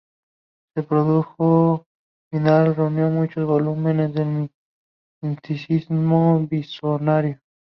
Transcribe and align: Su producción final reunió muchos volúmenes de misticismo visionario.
Su 0.75 0.83
producción 0.83 1.83
final 2.31 2.75
reunió 2.75 3.09
muchos 3.09 3.45
volúmenes 3.45 4.11
de 4.15 4.49
misticismo 5.21 6.39
visionario. 6.49 7.39